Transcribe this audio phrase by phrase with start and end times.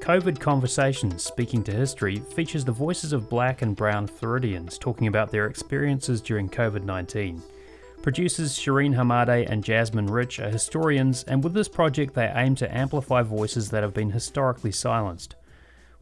[0.00, 5.30] COVID Conversations Speaking to History features the voices of black and brown Floridians talking about
[5.30, 7.42] their experiences during COVID 19.
[8.00, 12.74] Producers Shireen Hamade and Jasmine Rich are historians, and with this project, they aim to
[12.74, 15.36] amplify voices that have been historically silenced.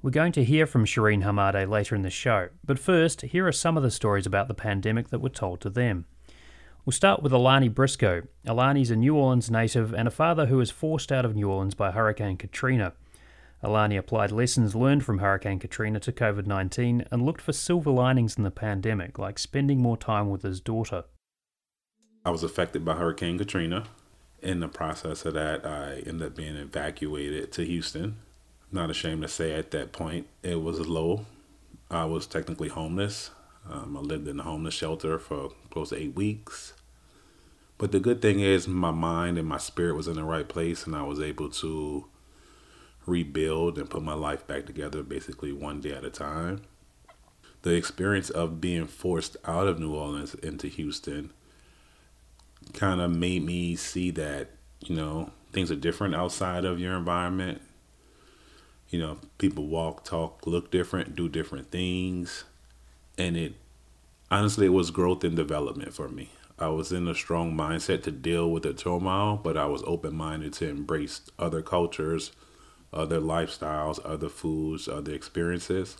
[0.00, 3.52] We're going to hear from Shireen Hamade later in the show, but first, here are
[3.52, 6.06] some of the stories about the pandemic that were told to them.
[6.86, 8.22] We'll start with Alani Briscoe.
[8.46, 11.74] Alani's a New Orleans native and a father who was forced out of New Orleans
[11.74, 12.92] by Hurricane Katrina.
[13.62, 18.36] Alani applied lessons learned from Hurricane Katrina to COVID 19 and looked for silver linings
[18.36, 21.04] in the pandemic, like spending more time with his daughter.
[22.24, 23.84] I was affected by Hurricane Katrina.
[24.42, 28.18] In the process of that, I ended up being evacuated to Houston.
[28.70, 31.26] Not ashamed to say at that point, it was low.
[31.90, 33.30] I was technically homeless.
[33.68, 36.74] Um, I lived in a homeless shelter for close to eight weeks.
[37.76, 40.86] But the good thing is, my mind and my spirit was in the right place,
[40.86, 42.06] and I was able to
[43.08, 46.62] rebuild and put my life back together basically one day at a time.
[47.62, 51.32] The experience of being forced out of New Orleans into Houston
[52.72, 54.50] kind of made me see that,
[54.80, 57.60] you know, things are different outside of your environment.
[58.90, 62.44] You know, people walk, talk, look different, do different things.
[63.16, 63.54] And it
[64.30, 66.30] honestly, it was growth and development for me.
[66.58, 70.14] I was in a strong mindset to deal with the turmoil, but I was open
[70.16, 72.32] minded to embrace other cultures,
[72.92, 75.98] other lifestyles, other foods, other experiences.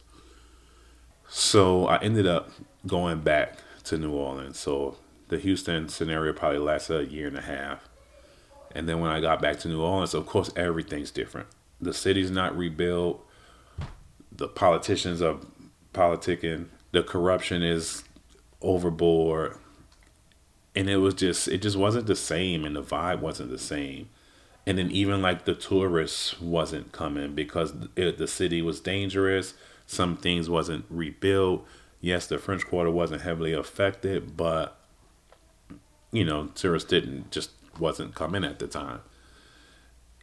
[1.29, 2.51] So I ended up
[2.87, 4.59] going back to New Orleans.
[4.59, 4.97] So
[5.29, 7.89] the Houston scenario probably lasted a year and a half.
[8.75, 11.49] And then when I got back to New Orleans, of course, everything's different.
[11.81, 13.25] The city's not rebuilt.
[14.33, 15.39] The politicians are
[15.93, 16.67] politicking.
[16.93, 18.05] The corruption is
[18.61, 19.57] overboard
[20.79, 24.09] and it was just it just wasn't the same and the vibe wasn't the same
[24.67, 29.55] and then even like the tourists wasn't coming because it, the city was dangerous.
[29.87, 31.67] Some things wasn't rebuilt.
[32.01, 34.79] Yes the french quarter wasn't heavily affected but
[36.13, 39.01] you know tourists didn't just wasn't coming at the time.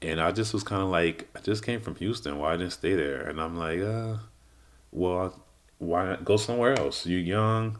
[0.01, 2.37] And i just was kind of like i just came from houston.
[2.37, 3.27] Why didn't stay there?
[3.27, 4.17] And i'm like uh
[4.91, 5.43] well
[5.77, 7.05] why not go somewhere else?
[7.05, 7.77] You're young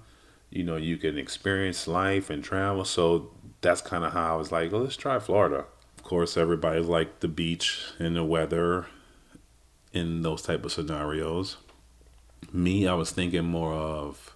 [0.56, 2.86] you know, you can experience life and travel.
[2.86, 5.66] So that's kind of how I was like, well, let's try Florida.
[6.06, 8.86] Course, everybody like the beach and the weather
[9.92, 11.58] in those type of scenarios.
[12.54, 14.36] Me, I was thinking more of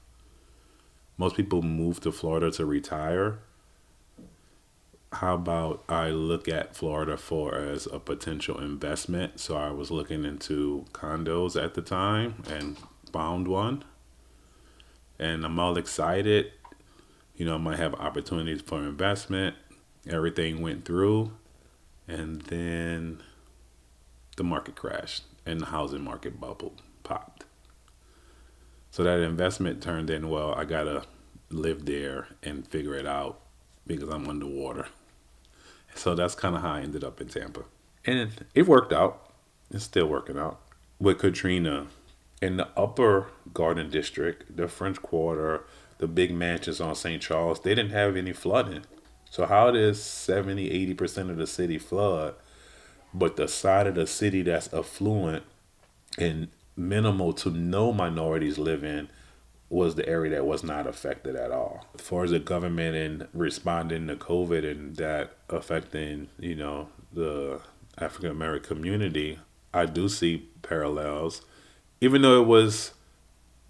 [1.15, 3.37] most people move to Florida to retire.
[5.13, 9.39] How about I look at Florida for as a potential investment?
[9.39, 12.77] So I was looking into condos at the time and
[13.13, 13.83] found one
[15.19, 16.51] and I'm all excited.
[17.35, 19.55] You know, I might have opportunities for investment.
[20.07, 21.31] Everything went through,
[22.09, 23.21] and then
[24.35, 27.45] the market crashed and the housing market bubble popped.
[28.91, 31.03] So that investment turned in, well, I gotta
[31.49, 33.39] live there and figure it out
[33.85, 34.87] because I'm underwater.
[35.95, 37.63] So that's kind of how I ended up in Tampa.
[38.05, 39.31] And it worked out.
[39.71, 40.59] It's still working out.
[40.99, 41.87] With Katrina,
[42.41, 45.65] in the upper Garden District, the French Quarter,
[45.99, 47.21] the big mansions on St.
[47.21, 48.83] Charles, they didn't have any flooding.
[49.29, 52.35] So how does 70, 80% of the city flood,
[53.13, 55.43] but the side of the city that's affluent
[56.17, 59.09] and minimal to no minorities live in
[59.69, 61.85] was the area that was not affected at all.
[61.93, 67.61] As far as the government and responding to COVID and that affecting, you know, the
[67.99, 69.37] African American community,
[69.73, 71.43] I do see parallels
[72.01, 72.93] even though it was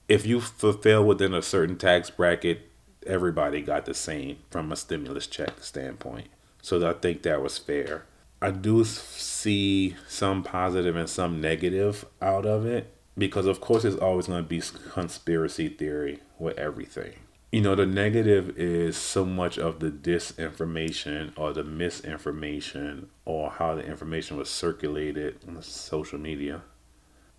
[0.08, 2.69] if you fulfill within a certain tax bracket,
[3.06, 6.28] everybody got the same from a stimulus check standpoint.
[6.62, 8.06] So I think that was fair.
[8.42, 13.96] I do see some positive and some negative out of it because, of course, there's
[13.96, 14.62] always going to be
[14.92, 17.14] conspiracy theory with everything.
[17.52, 23.76] You know, the negative is so much of the disinformation or the misinformation or how
[23.76, 26.62] the information was circulated on social media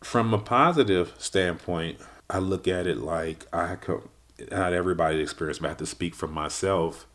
[0.02, 1.98] from a positive standpoint,
[2.28, 4.08] I look at it like I could,
[4.50, 7.06] not everybody's experience, but I have to speak for myself.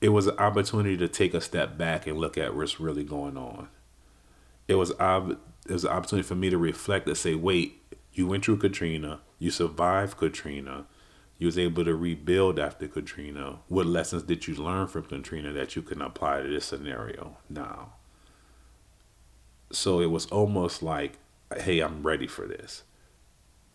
[0.00, 3.36] It was an opportunity to take a step back and look at what's really going
[3.36, 3.68] on.
[4.68, 7.82] It was it was an opportunity for me to reflect and say, wait,
[8.12, 10.86] you went through Katrina, you survived Katrina,
[11.38, 13.58] you was able to rebuild after Katrina.
[13.68, 17.94] What lessons did you learn from Katrina that you can apply to this scenario now?
[19.72, 21.18] So it was almost like,
[21.56, 22.82] hey, I'm ready for this.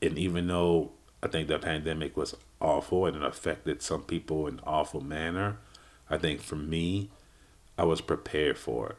[0.01, 0.91] And even though
[1.25, 5.57] I think the pandemic was awful and it affected some people in an awful manner,
[6.07, 7.09] I think for me,
[7.79, 8.97] I was prepared for it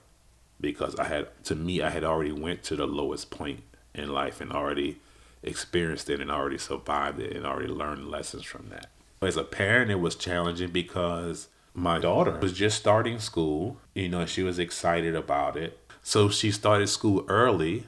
[0.61, 3.61] because I had to me I had already went to the lowest point
[3.95, 4.99] in life and already
[5.45, 8.89] experienced it and already survived it and already learned lessons from that.
[9.23, 13.77] As a parent, it was challenging because my daughter was just starting school.
[13.95, 15.79] You know, she was excited about it.
[16.03, 17.87] So she started school early.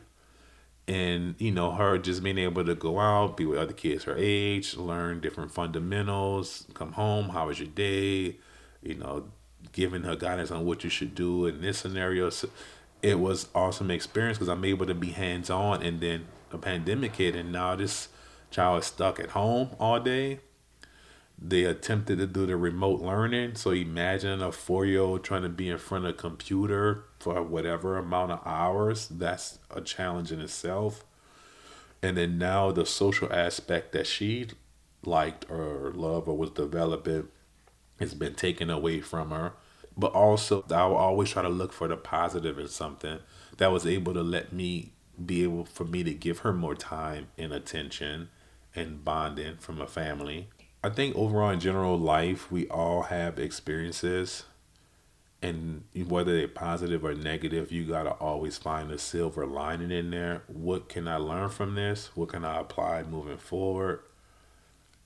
[0.88, 4.16] And, you know, her just being able to go out, be with other kids her
[4.16, 8.38] age, learn different fundamentals, come home, how was your day,
[8.82, 9.28] you know,
[9.72, 12.30] giving her guidance on what you should do in this scenario.
[12.30, 12.48] So
[13.02, 17.16] it was awesome experience because I'm able to be hands on and then a pandemic
[17.16, 18.08] hit and now this
[18.50, 20.40] child is stuck at home all day.
[21.40, 23.54] They attempted to do the remote learning.
[23.54, 27.40] So imagine a four year old trying to be in front of a computer for
[27.42, 29.06] whatever amount of hours.
[29.08, 31.04] That's a challenge in itself.
[32.02, 34.48] And then now the social aspect that she
[35.04, 37.28] liked or loved or was developing
[38.00, 39.52] has been taken away from her.
[39.96, 43.18] But also, I will always try to look for the positive in something
[43.56, 44.92] that was able to let me
[45.24, 48.28] be able for me to give her more time and attention
[48.74, 50.48] and bonding from a family.
[50.82, 54.44] I think overall in general life we all have experiences
[55.42, 60.42] and whether they're positive or negative, you gotta always find a silver lining in there.
[60.46, 62.10] What can I learn from this?
[62.16, 64.00] What can I apply moving forward?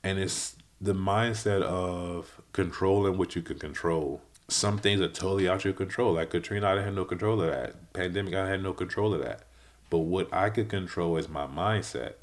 [0.03, 4.21] And it's the mindset of controlling what you can control.
[4.49, 6.15] Some things are totally out of your control.
[6.15, 7.93] Like Katrina, I had no control of that.
[7.93, 9.45] Pandemic, I had no control of that.
[9.91, 12.15] But what I could control is my mindset.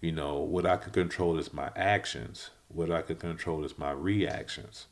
[0.00, 2.50] You know, what I could control is my actions.
[2.72, 4.86] What I could control is my reactions.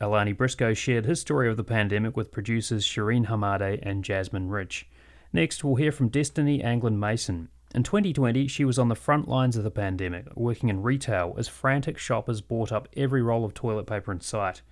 [0.00, 4.86] Alani Briscoe shared his story of the pandemic with producers Shireen Hamade and Jasmine Rich.
[5.32, 9.56] Next, we'll hear from Destiny Anglin Mason, in 2020, she was on the front lines
[9.56, 13.88] of the pandemic, working in retail as frantic shoppers bought up every roll of toilet
[13.88, 14.62] paper in sight.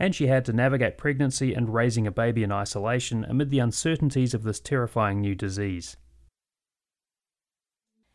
[0.00, 4.34] And she had to navigate pregnancy and raising a baby in isolation amid the uncertainties
[4.34, 5.96] of this terrifying new disease.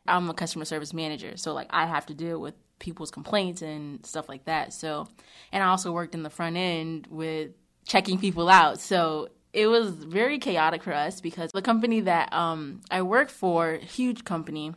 [0.06, 4.06] I'm a customer service manager, so like I have to deal with people's complaints and
[4.06, 4.74] stuff like that.
[4.74, 5.08] So,
[5.52, 7.52] and I also worked in the front end with
[7.86, 8.80] checking people out.
[8.80, 13.76] So it was very chaotic for us because the company that um, I work for,
[13.76, 14.74] huge company,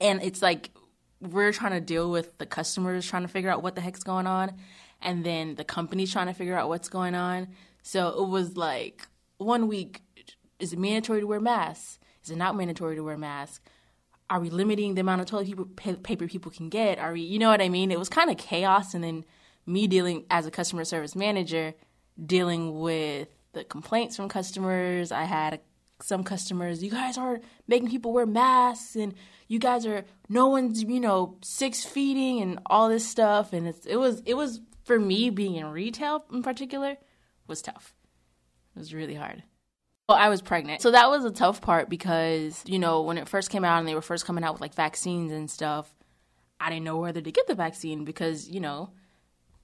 [0.00, 0.70] and it's like
[1.20, 4.26] we're trying to deal with the customers trying to figure out what the heck's going
[4.26, 4.56] on,
[5.00, 7.48] and then the company's trying to figure out what's going on.
[7.82, 9.06] So it was like
[9.38, 10.02] one week:
[10.58, 12.00] is it mandatory to wear masks?
[12.24, 13.60] Is it not mandatory to wear masks?
[14.32, 16.98] Are we limiting the amount of toilet paper people can get?
[16.98, 17.90] Are we, you know what I mean?
[17.90, 19.26] It was kind of chaos, and then
[19.66, 21.74] me dealing as a customer service manager,
[22.24, 25.12] dealing with the complaints from customers.
[25.12, 25.60] I had
[26.00, 29.12] some customers, you guys are making people wear masks and
[29.48, 33.96] you guys are no one's, you know, six feeding and all this stuff and it
[33.98, 36.96] was it was for me being in retail in particular
[37.46, 37.94] was tough.
[38.74, 39.42] It was really hard.
[40.12, 40.82] Well, I was pregnant.
[40.82, 43.88] So that was a tough part because, you know, when it first came out and
[43.88, 45.90] they were first coming out with like vaccines and stuff,
[46.60, 48.90] I didn't know whether to get the vaccine because, you know,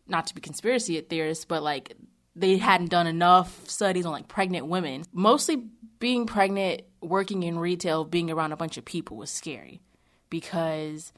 [0.06, 1.94] not to be conspiracy theorists, but like
[2.34, 5.04] they hadn't done enough studies on like pregnant women.
[5.12, 5.64] Mostly
[5.99, 9.82] being pregnant, working in retail, being around a bunch of people was scary
[10.30, 11.12] because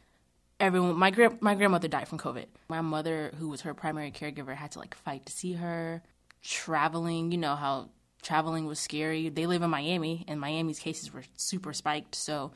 [0.58, 2.46] everyone my gra- my grandmother died from COVID.
[2.68, 6.02] My mother, who was her primary caregiver, had to like fight to see her.
[6.42, 7.90] Traveling, you know how
[8.22, 9.28] traveling was scary.
[9.28, 12.52] They live in Miami, and Miami's cases were super spiked, so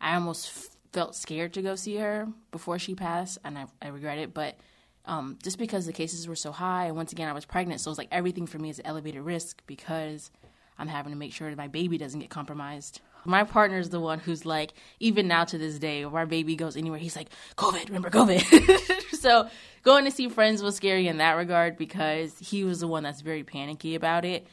[0.00, 4.18] I almost felt scared to go see her before she passed, and I, I regret
[4.18, 4.32] it.
[4.32, 4.56] But
[5.08, 6.86] um, just because the cases were so high.
[6.86, 7.80] And once again, I was pregnant.
[7.80, 10.30] So it's like everything for me is elevated risk because
[10.78, 13.00] I'm having to make sure that my baby doesn't get compromised.
[13.24, 16.54] My partner is the one who's like, even now to this day, if our baby
[16.54, 19.10] goes anywhere, he's like, COVID, remember COVID.
[19.18, 19.48] so
[19.82, 23.22] going to see friends was scary in that regard because he was the one that's
[23.22, 24.46] very panicky about it.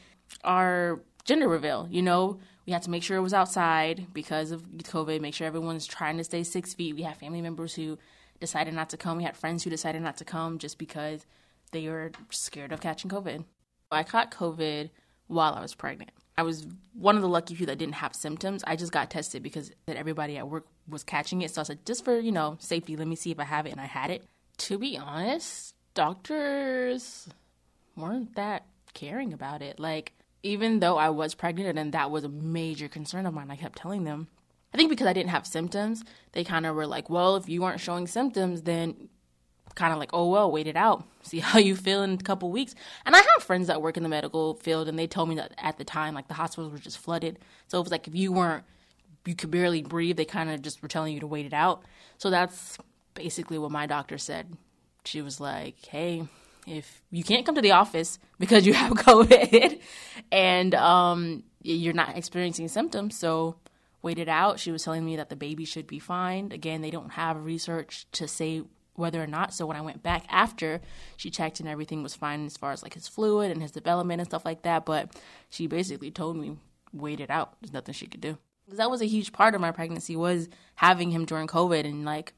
[0.44, 4.62] Our gender reveal, you know, we had to make sure it was outside because of
[4.62, 6.96] COVID, make sure everyone's trying to stay six feet.
[6.96, 7.98] We have family members who
[8.40, 9.18] decided not to come.
[9.18, 11.24] We had friends who decided not to come just because
[11.72, 13.44] they were scared of catching COVID.
[13.90, 14.90] I caught COVID
[15.28, 16.10] while I was pregnant.
[16.38, 18.62] I was one of the lucky few that didn't have symptoms.
[18.66, 21.50] I just got tested because that everybody at work was catching it.
[21.50, 23.72] So I said, just for, you know, safety, let me see if I have it.
[23.72, 24.24] And I had it.
[24.58, 27.28] To be honest, doctors
[27.96, 29.80] weren't that caring about it.
[29.80, 30.12] Like,
[30.46, 33.78] even though I was pregnant and that was a major concern of mine, I kept
[33.78, 34.28] telling them.
[34.72, 37.64] I think because I didn't have symptoms, they kind of were like, well, if you
[37.64, 39.08] aren't showing symptoms, then
[39.74, 42.50] kind of like, oh, well, wait it out, see how you feel in a couple
[42.50, 42.74] weeks.
[43.04, 45.52] And I have friends that work in the medical field, and they told me that
[45.58, 47.38] at the time, like the hospitals were just flooded.
[47.68, 48.64] So it was like if you weren't,
[49.24, 51.82] you could barely breathe, they kind of just were telling you to wait it out.
[52.18, 52.78] So that's
[53.14, 54.56] basically what my doctor said.
[55.04, 56.26] She was like, hey,
[56.66, 59.80] if you can't come to the office because you have COVID
[60.32, 63.56] and um, you're not experiencing symptoms, so
[64.02, 64.60] wait it out.
[64.60, 66.52] She was telling me that the baby should be fine.
[66.52, 68.62] Again, they don't have research to say
[68.94, 69.52] whether or not.
[69.52, 70.80] So when I went back after,
[71.16, 74.20] she checked and everything was fine as far as like his fluid and his development
[74.20, 74.84] and stuff like that.
[74.84, 75.14] But
[75.50, 76.56] she basically told me,
[76.92, 77.56] wait it out.
[77.60, 78.38] There's nothing she could do.
[78.64, 82.04] Because that was a huge part of my pregnancy was having him during COVID and
[82.04, 82.32] like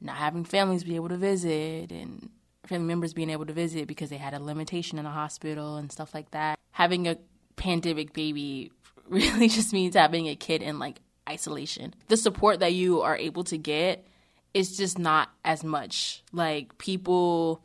[0.00, 2.30] not having families be able to visit and
[2.70, 5.90] family members being able to visit because they had a limitation in the hospital and
[5.90, 6.58] stuff like that.
[6.70, 7.16] Having a
[7.56, 8.70] pandemic baby
[9.08, 11.94] really just means having a kid in like isolation.
[12.08, 14.06] The support that you are able to get
[14.54, 16.22] is just not as much.
[16.32, 17.62] Like people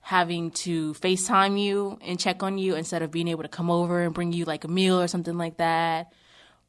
[0.00, 4.00] having to FaceTime you and check on you instead of being able to come over
[4.00, 6.12] and bring you like a meal or something like that.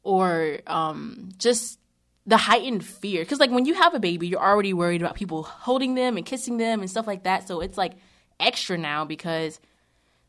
[0.02, 1.78] Or um, just
[2.26, 3.22] the heightened fear.
[3.22, 6.24] Because, like, when you have a baby, you're already worried about people holding them and
[6.24, 7.48] kissing them and stuff like that.
[7.48, 7.94] So it's like
[8.38, 9.60] extra now because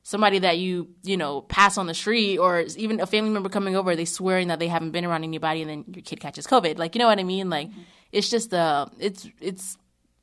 [0.03, 3.75] somebody that you you know pass on the street or even a family member coming
[3.75, 6.77] over they swearing that they haven't been around anybody and then your kid catches covid
[6.77, 7.81] like you know what i mean like mm-hmm.
[8.12, 9.77] it's just uh it's it's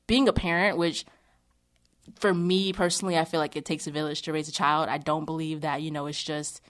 [0.06, 1.04] being a parent which
[2.18, 4.98] for me personally i feel like it takes a village to raise a child i
[4.98, 6.60] don't believe that you know it's just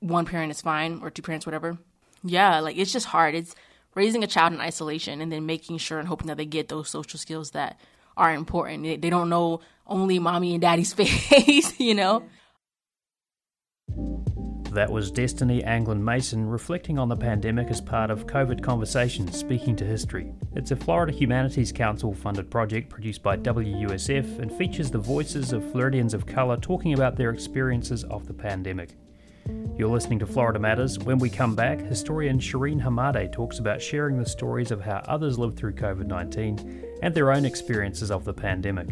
[0.00, 1.76] one parent is fine or two parents whatever
[2.24, 3.54] yeah like it's just hard it's
[3.98, 6.88] raising a child in isolation and then making sure and hoping that they get those
[6.88, 7.78] social skills that
[8.16, 8.84] are important.
[8.84, 12.22] They, they don't know only mommy and daddy's face, you know?
[14.72, 19.74] That was Destiny Anglin Mason reflecting on the pandemic as part of COVID Conversations Speaking
[19.76, 20.32] to History.
[20.54, 25.68] It's a Florida Humanities Council funded project produced by WUSF and features the voices of
[25.72, 28.90] Floridians of colour talking about their experiences of the pandemic.
[29.78, 30.98] You're listening to Florida Matters.
[30.98, 35.38] When we come back, historian Shireen Hamade talks about sharing the stories of how others
[35.38, 38.88] lived through COVID 19 and their own experiences of the pandemic.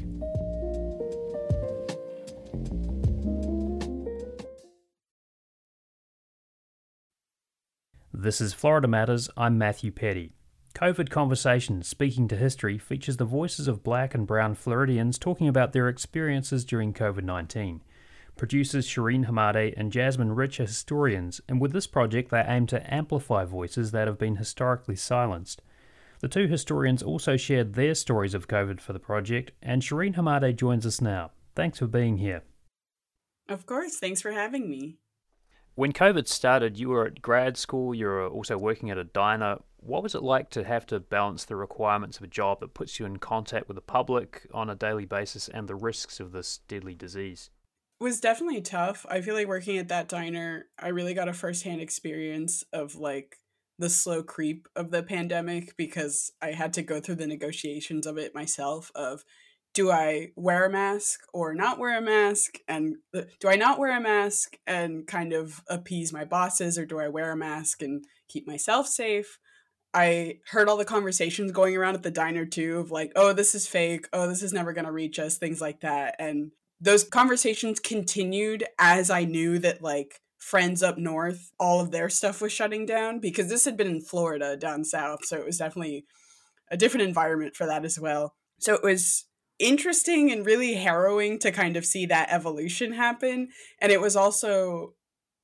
[8.12, 9.28] This is Florida Matters.
[9.36, 10.32] I'm Matthew Peddie.
[10.74, 15.72] COVID Conversations Speaking to History features the voices of black and brown Floridians talking about
[15.72, 17.82] their experiences during COVID 19.
[18.36, 22.94] Producers Shireen Hamade and Jasmine Rich are historians, and with this project, they aim to
[22.94, 25.62] amplify voices that have been historically silenced.
[26.20, 30.54] The two historians also shared their stories of COVID for the project, and Shireen Hamade
[30.56, 31.30] joins us now.
[31.54, 32.42] Thanks for being here.
[33.48, 34.98] Of course, thanks for having me.
[35.74, 39.60] When COVID started, you were at grad school, you were also working at a diner.
[39.78, 43.00] What was it like to have to balance the requirements of a job that puts
[43.00, 46.58] you in contact with the public on a daily basis and the risks of this
[46.68, 47.48] deadly disease?
[48.00, 49.06] Was definitely tough.
[49.08, 53.36] I feel like working at that diner, I really got a firsthand experience of like
[53.78, 58.18] the slow creep of the pandemic because I had to go through the negotiations of
[58.18, 59.24] it myself of
[59.74, 63.78] do I wear a mask or not wear a mask and uh, do I not
[63.78, 67.82] wear a mask and kind of appease my bosses or do I wear a mask
[67.82, 69.38] and keep myself safe?
[69.92, 73.54] I heard all the conversations going around at the diner too of like, oh, this
[73.54, 74.08] is fake.
[74.12, 76.16] Oh, this is never going to reach us, things like that.
[76.18, 82.08] And those conversations continued as I knew that like friends up north, all of their
[82.08, 85.24] stuff was shutting down because this had been in Florida down south.
[85.24, 86.04] So it was definitely
[86.70, 88.34] a different environment for that as well.
[88.60, 89.24] So it was
[89.58, 93.48] interesting and really harrowing to kind of see that evolution happen.
[93.80, 94.94] And it was also,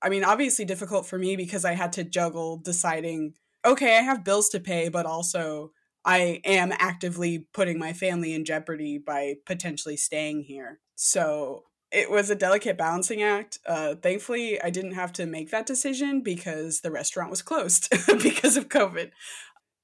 [0.03, 3.35] I mean, obviously difficult for me because I had to juggle deciding,
[3.65, 5.73] okay, I have bills to pay, but also
[6.05, 10.81] I am actively putting my family in jeopardy by potentially staying here.
[10.97, 13.59] So it was a delicate balancing act.
[13.67, 17.89] Uh, thankfully, I didn't have to make that decision because the restaurant was closed
[18.23, 19.11] because of COVID.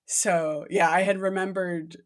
[0.06, 1.98] So, yeah, I had remembered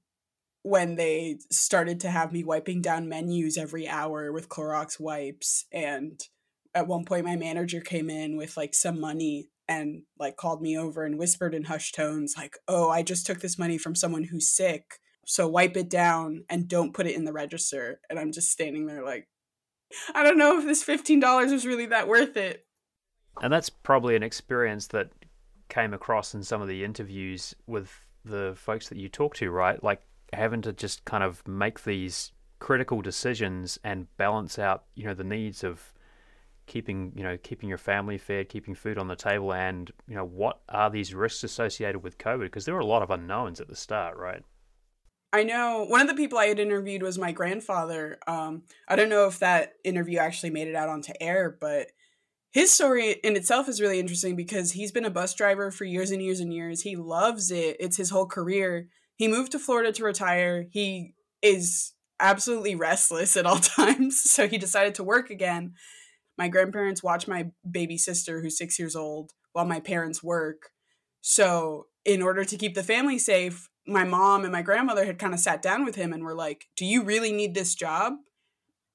[0.62, 5.66] when they started to have me wiping down menus every hour with Clorox wipes.
[5.72, 6.20] And
[6.74, 9.48] at one point, my manager came in with like some money
[9.80, 13.40] and like called me over and whispered in hushed tones like oh i just took
[13.40, 17.24] this money from someone who's sick so wipe it down and don't put it in
[17.24, 18.00] the register.
[18.10, 19.28] And i'm just standing there like
[20.14, 22.66] i don't know if this $15 was really that worth it.
[23.40, 25.10] And that's probably an experience that
[25.68, 29.82] came across in some of the interviews with the folks that you talk to right?
[29.82, 30.02] Like
[30.32, 35.24] having to just kind of make these critical decisions and balance out you know the
[35.24, 35.91] needs of
[36.72, 40.24] keeping you know keeping your family fed, keeping food on the table, and you know
[40.24, 42.44] what are these risks associated with COVID?
[42.44, 44.42] Because there were a lot of unknowns at the start, right?
[45.34, 48.18] I know one of the people I had interviewed was my grandfather.
[48.26, 51.88] Um, I don't know if that interview actually made it out onto air, but
[52.52, 56.10] his story in itself is really interesting because he's been a bus driver for years
[56.10, 56.82] and years and years.
[56.82, 57.76] He loves it.
[57.80, 58.88] It's his whole career.
[59.16, 60.66] He moved to Florida to retire.
[60.70, 65.74] He is absolutely restless at all times, so he decided to work again.
[66.42, 70.72] My grandparents watch my baby sister who's 6 years old while my parents work.
[71.20, 75.34] So, in order to keep the family safe, my mom and my grandmother had kind
[75.34, 78.14] of sat down with him and were like, "Do you really need this job?"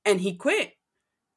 [0.03, 0.73] And he quit.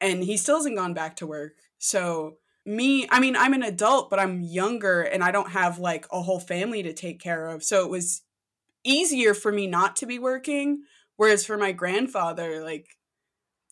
[0.00, 4.10] And he still hasn't gone back to work so me, I mean, I'm an adult,
[4.10, 7.62] but I'm younger and I don't have like a whole family to take care of.
[7.62, 8.22] So it was
[8.82, 10.82] easier for me not to be working.
[11.16, 12.96] Whereas for my grandfather, like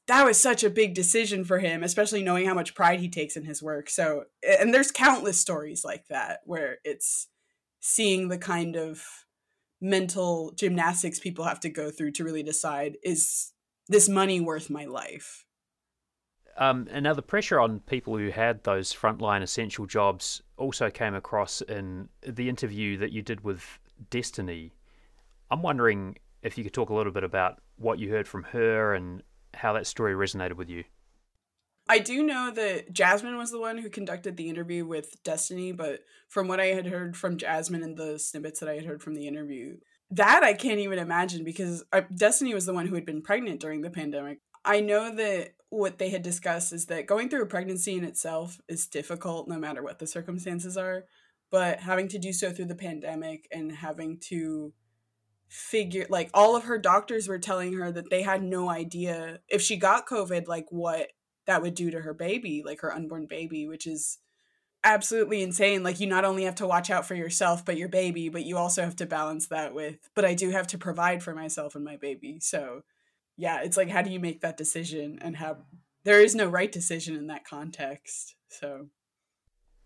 [0.08, 3.36] that was such a big decision for him, especially knowing how much pride he takes
[3.36, 3.90] in his work.
[3.90, 7.28] So, and there's countless stories like that where it's
[7.80, 9.02] seeing the kind of
[9.80, 13.52] mental gymnastics people have to go through to really decide is
[13.86, 15.44] this money worth my life?
[16.56, 21.14] Um, and now the pressure on people who had those frontline essential jobs also came
[21.14, 23.78] across in the interview that you did with
[24.10, 24.72] Destiny.
[25.50, 28.94] I'm wondering if you could talk a little bit about what you heard from her
[28.94, 29.22] and
[29.58, 30.84] how that story resonated with you.
[31.88, 36.00] I do know that Jasmine was the one who conducted the interview with Destiny, but
[36.28, 39.14] from what I had heard from Jasmine and the snippets that I had heard from
[39.14, 39.78] the interview,
[40.10, 43.60] that I can't even imagine because uh, Destiny was the one who had been pregnant
[43.60, 44.40] during the pandemic.
[44.64, 48.60] I know that what they had discussed is that going through a pregnancy in itself
[48.68, 51.04] is difficult no matter what the circumstances are,
[51.50, 54.72] but having to do so through the pandemic and having to
[55.48, 59.62] figure like all of her doctors were telling her that they had no idea if
[59.62, 61.08] she got covid like what
[61.46, 64.18] that would do to her baby like her unborn baby which is
[64.84, 68.28] absolutely insane like you not only have to watch out for yourself but your baby
[68.28, 71.34] but you also have to balance that with but i do have to provide for
[71.34, 72.82] myself and my baby so
[73.38, 75.58] yeah, it's like how do you make that decision and how
[76.04, 78.34] there is no right decision in that context.
[78.48, 78.88] So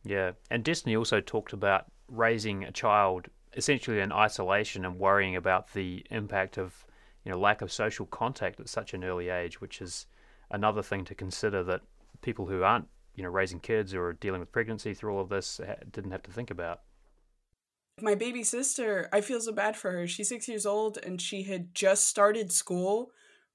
[0.02, 5.72] yeah, and Destiny also talked about raising a child essentially in isolation and worrying about
[5.72, 6.86] the impact of
[7.24, 10.06] you know lack of social contact at such an early age, which is
[10.50, 11.82] another thing to consider that
[12.20, 15.60] people who aren't you know raising kids or dealing with pregnancy through all of this
[15.90, 16.80] didn't have to think about.
[18.00, 20.06] My baby sister, I feel so bad for her.
[20.06, 23.10] She's six years old and she had just started school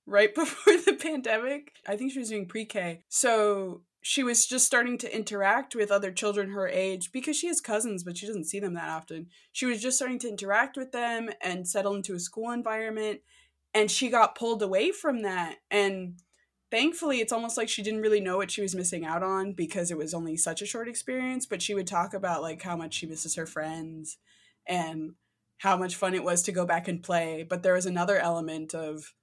[0.06, 1.74] right before the pandemic.
[1.88, 3.04] I think she was doing pre K.
[3.10, 7.60] So she was just starting to interact with other children her age because she has
[7.60, 9.28] cousins, but she doesn't see them that often.
[9.52, 13.20] She was just starting to interact with them and settle into a school environment.
[13.74, 15.58] And she got pulled away from that.
[15.70, 16.22] And
[16.72, 19.92] thankfully, it's almost like she didn't really know what she was missing out on because
[19.92, 21.46] it was only such a short experience.
[21.46, 24.20] But she would talk about like how much she misses her friends
[24.66, 25.16] and
[25.58, 27.46] how much fun it was to go back and play.
[27.48, 29.14] But there was another element of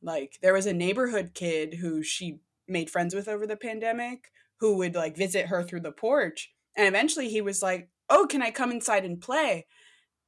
[0.00, 4.76] like there was a neighborhood kid who she made friends with over the pandemic who
[4.76, 6.52] would like visit her through the porch.
[6.76, 9.66] And eventually he was like, "Oh, can I come inside and play?"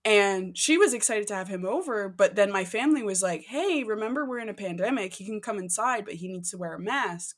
[0.04, 3.84] And she was excited to have him over, but then my family was like, "Hey,
[3.84, 5.14] remember we're in a pandemic.
[5.14, 7.36] He can come inside, but he needs to wear a mask."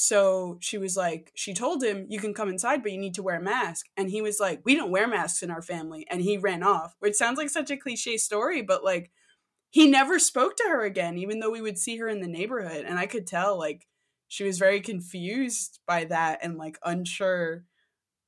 [0.00, 3.22] So she was like, she told him, You can come inside, but you need to
[3.22, 3.86] wear a mask.
[3.96, 6.06] And he was like, We don't wear masks in our family.
[6.08, 9.10] And he ran off, which sounds like such a cliche story, but like
[9.70, 12.84] he never spoke to her again, even though we would see her in the neighborhood.
[12.86, 13.86] And I could tell, like,
[14.28, 17.64] she was very confused by that and, like, unsure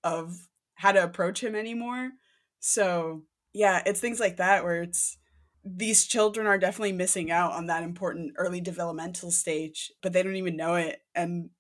[0.03, 2.11] of how to approach him anymore.
[2.59, 5.19] So, yeah, it's things like that where it's
[5.65, 10.37] these children are definitely missing out on that important early developmental stage, but they don't
[10.37, 11.03] even know it.
[11.15, 11.51] And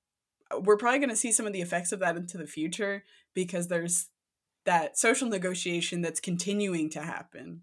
[0.50, 3.04] uh, we're probably going to see some of the effects of that into the future
[3.34, 4.08] because there's
[4.64, 7.62] that social negotiation that's continuing to happen.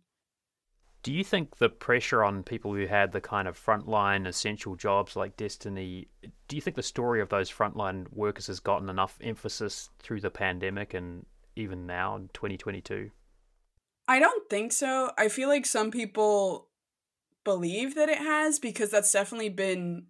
[1.04, 5.16] Do you think the pressure on people who had the kind of frontline essential jobs
[5.16, 6.08] like Destiny,
[6.48, 10.30] do you think the story of those frontline workers has gotten enough emphasis through the
[10.30, 13.12] pandemic and even now in 2022?
[14.08, 15.12] I don't think so.
[15.18, 16.70] I feel like some people
[17.44, 20.08] believe that it has because that's definitely been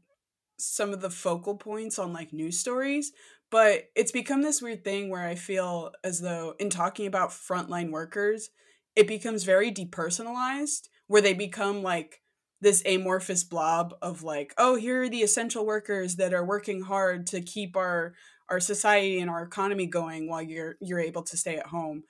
[0.58, 3.12] some of the focal points on like news stories.
[3.50, 7.92] But it's become this weird thing where I feel as though, in talking about frontline
[7.92, 8.50] workers,
[8.98, 12.22] it becomes very depersonalized where they become like
[12.60, 17.28] this amorphous blob of like oh here are the essential workers that are working hard
[17.28, 18.14] to keep our
[18.50, 22.04] our society and our economy going while you're you're able to stay at home.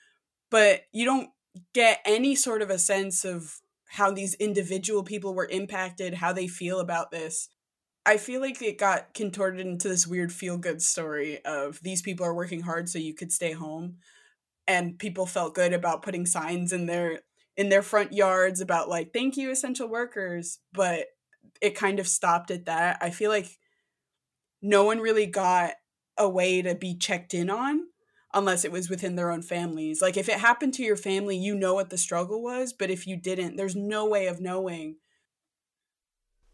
[0.50, 1.30] But you don't
[1.74, 6.48] get any sort of a sense of how these individual people were impacted how they
[6.48, 7.50] feel about this.
[8.06, 12.26] I feel like it got contorted into this weird feel good story of these people
[12.26, 13.98] are working hard so you could stay home
[14.68, 17.22] and people felt good about putting signs in their
[17.56, 21.08] in their front yards about like thank you essential workers but
[21.62, 22.98] it kind of stopped at that.
[23.02, 23.58] I feel like
[24.62, 25.74] no one really got
[26.18, 27.88] a way to be checked in on
[28.34, 30.02] unless it was within their own families.
[30.02, 33.08] Like if it happened to your family you know what the struggle was but if
[33.08, 34.98] you didn't there's no way of knowing.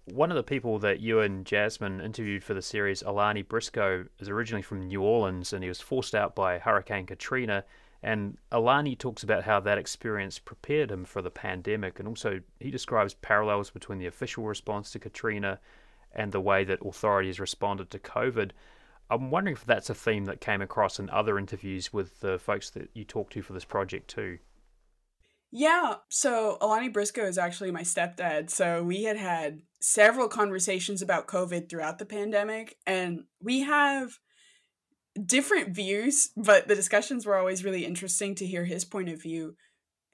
[0.06, 4.28] One of the people that you and Jasmine interviewed for the series, Alani Briscoe, is
[4.28, 7.64] originally from New Orleans and he was forced out by Hurricane Katrina
[8.04, 12.70] and Alani talks about how that experience prepared him for the pandemic, and also he
[12.70, 15.60] describes parallels between the official response to Katrina
[16.12, 18.52] and the way that authorities responded to COVID.
[19.10, 22.70] I'm wondering if that's a theme that came across in other interviews with the folks
[22.72, 24.40] that you talked to for this project too.
[25.50, 28.50] Yeah, so Alani Briscoe is actually my stepdad.
[28.50, 34.18] So we had had several conversations about COVID throughout the pandemic, and we have
[35.22, 39.56] different views, but the discussions were always really interesting to hear his point of view.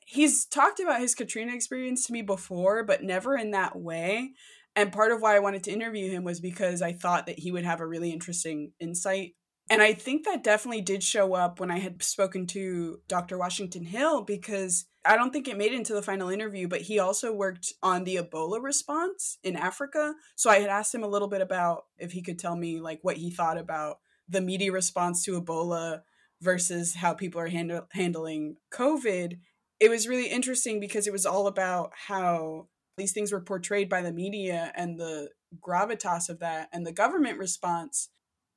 [0.05, 4.31] He's talked about his Katrina experience to me before, but never in that way.
[4.75, 7.51] And part of why I wanted to interview him was because I thought that he
[7.51, 9.35] would have a really interesting insight.
[9.69, 13.38] And I think that definitely did show up when I had spoken to Dr.
[13.38, 16.97] Washington Hill because I don't think it made it into the final interview, but he
[16.97, 20.15] also worked on the Ebola response in Africa.
[20.35, 22.99] So I had asked him a little bit about if he could tell me like
[23.03, 23.99] what he thought about
[24.30, 26.02] the media response to Ebola
[26.42, 29.39] versus how people are hand- handling COVID,
[29.80, 34.02] it was really interesting because it was all about how these things were portrayed by
[34.02, 35.30] the media and the
[35.65, 38.10] gravitas of that and the government response.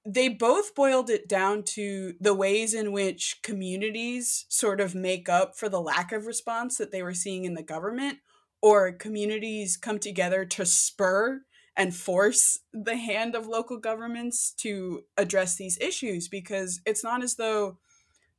[0.04, 5.56] They both boiled it down to the ways in which communities sort of make up
[5.56, 8.18] for the lack of response that they were seeing in the government,
[8.60, 11.42] or communities come together to spur
[11.76, 17.36] and force the hand of local governments to address these issues because it's not as
[17.36, 17.78] though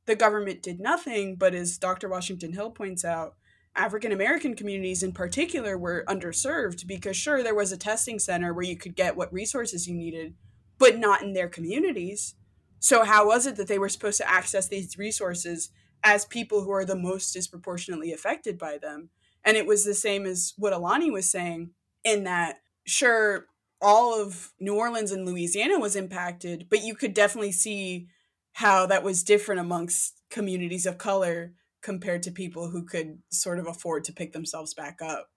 [0.06, 2.08] the government did nothing, but as Dr.
[2.08, 3.34] Washington Hill points out,
[3.76, 8.64] African American communities in particular were underserved because, sure, there was a testing center where
[8.64, 10.34] you could get what resources you needed,
[10.78, 12.34] but not in their communities.
[12.78, 15.70] So, how was it that they were supposed to access these resources
[16.04, 19.08] as people who are the most disproportionately affected by them?
[19.42, 21.70] And it was the same as what Alani was saying,
[22.04, 23.46] in that sure
[23.80, 28.08] all of New Orleans and Louisiana was impacted, but you could definitely see
[28.52, 33.66] how that was different amongst communities of color compared to people who could sort of
[33.66, 35.28] afford to pick themselves back up.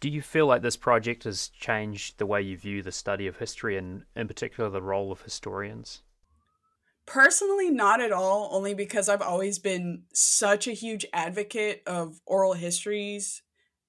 [0.00, 3.36] Do you feel like this project has changed the way you view the study of
[3.36, 6.02] history and, in particular, the role of historians?
[7.06, 12.54] Personally, not at all, only because I've always been such a huge advocate of oral
[12.54, 13.42] histories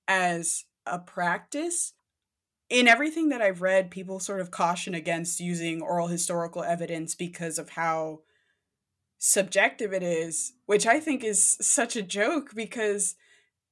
[0.07, 1.93] as a practice
[2.69, 7.57] in everything that I've read, people sort of caution against using oral historical evidence because
[7.57, 8.21] of how
[9.17, 13.15] subjective it is, which I think is such a joke because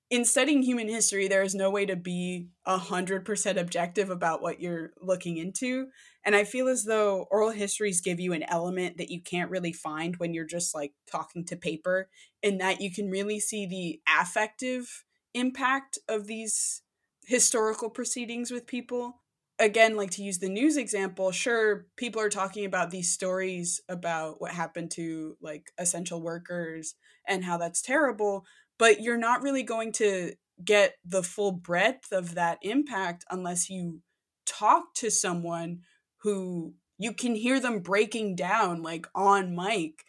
[0.10, 4.41] in studying human history, there is no way to be a hundred percent objective about
[4.41, 5.88] what you're looking into.
[6.23, 9.73] And I feel as though oral histories give you an element that you can't really
[9.73, 12.10] find when you're just like talking to paper,
[12.41, 15.03] in that you can really see the affective
[15.34, 16.81] impact of these
[17.28, 19.22] historical proceedings with people.
[19.58, 24.42] Again like to use the news example sure people are talking about these stories about
[24.42, 28.46] what happened to like essential workers and how that's terrible
[28.78, 30.34] but you're not really going to
[30.64, 34.02] get the full breadth of that impact unless you
[34.46, 35.80] talk to someone
[36.18, 40.04] who you can hear them breaking down like on mic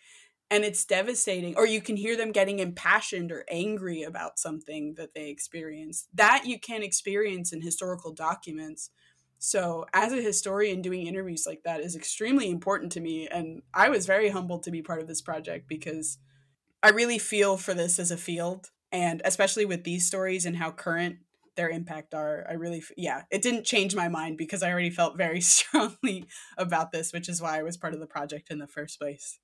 [0.50, 5.14] and it's devastating or you can hear them getting impassioned or angry about something that
[5.14, 8.90] they experienced that you can experience in historical documents.
[9.38, 13.88] So as a historian doing interviews like that is extremely important to me and i
[13.88, 16.18] was very humbled to be part of this project because
[16.82, 20.70] i really feel for this as a field and especially with these stories and how
[20.70, 21.16] current
[21.54, 25.18] their impact are i really yeah it didn't change my mind because i already felt
[25.18, 28.66] very strongly about this which is why i was part of the project in the
[28.66, 29.38] first place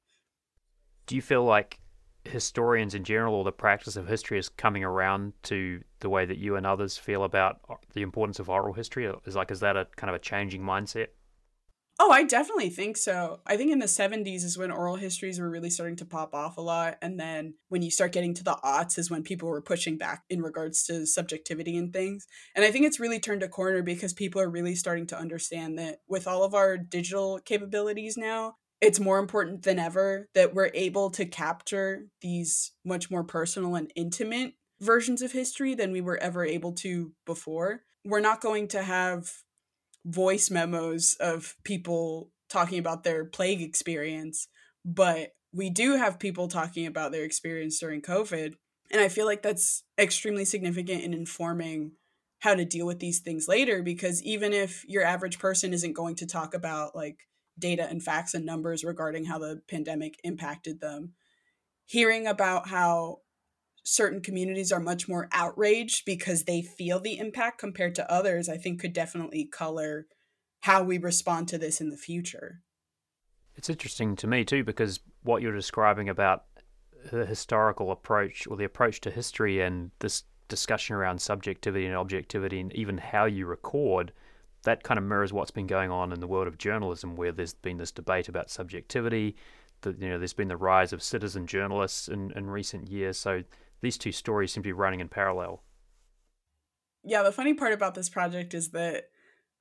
[1.06, 1.80] do you feel like
[2.24, 6.38] historians in general or the practice of history is coming around to the way that
[6.38, 9.10] you and others feel about uh, the importance of oral history?
[9.26, 11.08] Is like is that a kind of a changing mindset?
[12.00, 13.40] Oh i definitely think so.
[13.46, 16.56] I think in the 70s is when oral histories were really starting to pop off
[16.56, 19.60] a lot and then when you start getting to the aughts is when people were
[19.60, 22.26] pushing back in regards to subjectivity and things.
[22.56, 25.78] And i think it's really turned a corner because people are really starting to understand
[25.78, 30.72] that with all of our digital capabilities now it's more important than ever that we're
[30.74, 36.18] able to capture these much more personal and intimate versions of history than we were
[36.18, 37.82] ever able to before.
[38.04, 39.30] We're not going to have
[40.04, 44.48] voice memos of people talking about their plague experience,
[44.84, 48.54] but we do have people talking about their experience during COVID.
[48.90, 51.92] And I feel like that's extremely significant in informing
[52.40, 56.16] how to deal with these things later because even if your average person isn't going
[56.16, 57.18] to talk about like
[57.62, 61.12] data and facts and numbers regarding how the pandemic impacted them,
[61.86, 63.20] hearing about how
[63.84, 68.58] certain communities are much more outraged because they feel the impact compared to others, I
[68.58, 70.06] think could definitely color
[70.60, 72.60] how we respond to this in the future.
[73.56, 76.44] It's interesting to me too because what you're describing about
[77.10, 82.60] the historical approach or the approach to history and this discussion around subjectivity and objectivity
[82.60, 84.12] and even how you record
[84.64, 87.54] that kind of mirrors what's been going on in the world of journalism where there's
[87.54, 89.36] been this debate about subjectivity
[89.82, 93.18] that you know there's been the rise of citizen journalists in, in recent years.
[93.18, 93.42] So
[93.80, 95.62] these two stories seem to be running in parallel.
[97.04, 99.04] Yeah the funny part about this project is that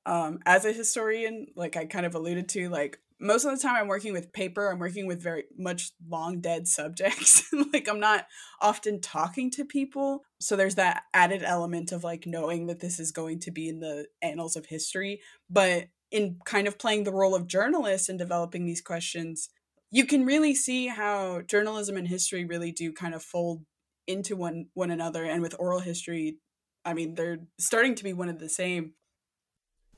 [0.06, 3.76] um, as a historian like i kind of alluded to like most of the time
[3.76, 7.44] I'm working with paper, I'm working with very much long dead subjects.
[7.72, 8.26] like I'm not
[8.60, 10.24] often talking to people.
[10.40, 13.78] So there's that added element of like knowing that this is going to be in
[13.78, 15.20] the annals of history.
[15.48, 19.48] But in kind of playing the role of journalist and developing these questions,
[19.92, 23.64] you can really see how journalism and history really do kind of fold
[24.08, 25.24] into one one another.
[25.24, 26.38] And with oral history,
[26.84, 28.94] I mean, they're starting to be one of the same.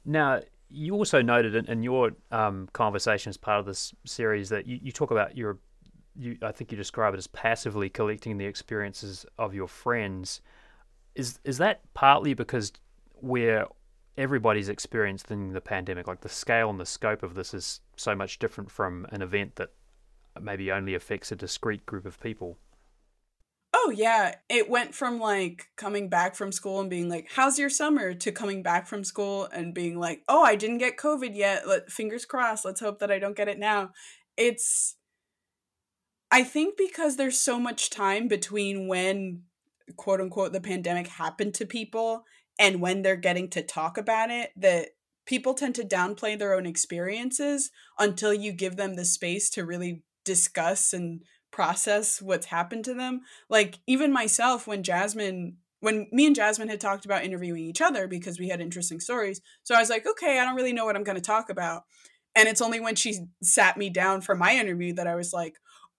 [0.04, 0.40] Now,
[0.74, 4.78] you also noted in, in your um, conversation as part of this series that you,
[4.82, 5.58] you talk about your,
[6.16, 10.40] you, I think you describe it as passively collecting the experiences of your friends.
[11.14, 12.72] Is is that partly because
[13.20, 13.66] we're
[14.18, 18.38] everybody's experiencing the pandemic, like the scale and the scope of this is so much
[18.38, 19.70] different from an event that
[20.40, 22.58] maybe only affects a discrete group of people?
[23.86, 27.68] Oh yeah, it went from like coming back from school and being like, "How's your
[27.68, 31.68] summer?" to coming back from school and being like, "Oh, I didn't get COVID yet.
[31.68, 32.64] Let fingers crossed.
[32.64, 33.90] Let's hope that I don't get it now."
[34.36, 34.96] It's
[36.30, 39.42] I think because there's so much time between when
[39.96, 42.24] quote unquote the pandemic happened to people
[42.58, 44.88] and when they're getting to talk about it that
[45.26, 50.02] people tend to downplay their own experiences until you give them the space to really
[50.24, 51.22] discuss and
[51.54, 53.20] process what's happened to them.
[53.48, 58.08] Like even myself when Jasmine when me and Jasmine had talked about interviewing each other
[58.08, 59.40] because we had interesting stories.
[59.64, 61.82] So I was like, okay, I don't really know what I'm going to talk about.
[62.34, 65.56] And it's only when she sat me down for my interview that I was like,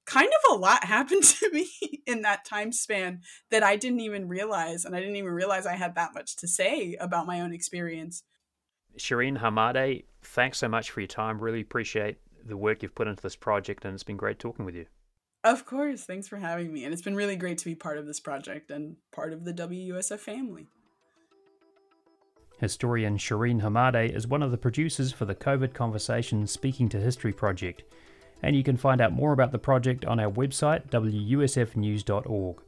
[0.08, 1.70] kind of a lot happened to me
[2.08, 4.86] in that time span that I didn't even realize.
[4.86, 8.24] And I didn't even realize I had that much to say about my own experience.
[8.98, 11.40] Shireen Hamade, thanks so much for your time.
[11.40, 14.76] Really appreciate the work you've put into this project, and it's been great talking with
[14.76, 14.88] you.
[15.46, 16.04] Of course.
[16.04, 16.84] Thanks for having me.
[16.84, 19.54] And it's been really great to be part of this project and part of the
[19.54, 20.68] WUSF family.
[22.58, 27.32] Historian Shireen Hamade is one of the producers for the COVID Conversation Speaking to History
[27.32, 27.84] project,
[28.42, 32.62] and you can find out more about the project on our website, wusfnews.org.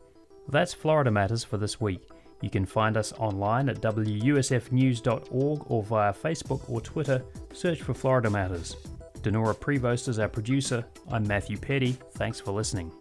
[0.49, 2.07] That's Florida Matters for this week.
[2.41, 7.23] You can find us online at wusfnews.org or via Facebook or Twitter.
[7.53, 8.75] Search for Florida Matters.
[9.27, 10.85] Dinorah Prevost is our producer.
[11.11, 11.97] I'm Matthew Peddie.
[12.13, 12.93] Thanks for listening.